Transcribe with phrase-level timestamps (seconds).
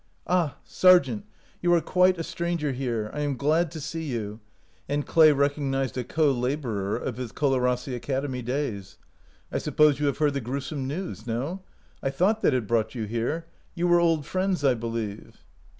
[0.25, 0.57] "Ah!
[0.63, 1.25] Sargent,
[1.61, 3.11] you are quite a stranger here.
[3.13, 4.39] I am glad to see you,"
[4.89, 8.97] and Clay recognized a co laborer of his Colarrossi Academy days.
[9.51, 11.27] "I suppose you have heard the gruesome news.
[11.27, 11.61] No?
[12.01, 13.45] I thought that had brought you here.
[13.75, 15.43] You were old friends, I believe."